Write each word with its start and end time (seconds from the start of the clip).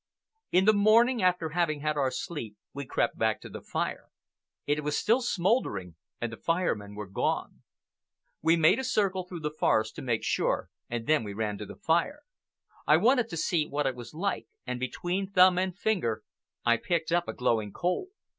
In 0.51 0.65
the 0.65 0.73
morning, 0.73 1.21
after 1.21 1.49
having 1.49 1.81
had 1.81 1.95
our 1.95 2.09
sleep, 2.09 2.57
we 2.73 2.87
crept 2.87 3.19
back 3.19 3.39
to 3.41 3.49
the 3.49 3.61
fire. 3.61 4.05
It 4.65 4.83
was 4.83 4.97
still 4.97 5.21
smouldering, 5.21 5.95
and 6.19 6.33
the 6.33 6.37
Fire 6.37 6.73
Men 6.73 6.95
were 6.95 7.05
gone. 7.05 7.61
We 8.41 8.55
made 8.57 8.79
a 8.79 8.83
circle 8.83 9.27
through 9.27 9.41
the 9.41 9.51
forest 9.51 9.95
to 9.97 10.01
make 10.01 10.23
sure, 10.23 10.71
and 10.89 11.05
then 11.05 11.23
we 11.23 11.35
ran 11.35 11.59
to 11.59 11.67
the 11.67 11.75
fire. 11.75 12.23
I 12.87 12.97
wanted 12.97 13.29
to 13.29 13.37
see 13.37 13.67
what 13.67 13.85
it 13.85 13.93
was 13.93 14.11
like, 14.15 14.47
and 14.65 14.79
between 14.79 15.29
thumb 15.29 15.59
and 15.59 15.77
finger 15.77 16.23
I 16.65 16.77
picked 16.77 17.11
up 17.11 17.27
a 17.27 17.33
glowing 17.33 17.71
coal. 17.71 18.07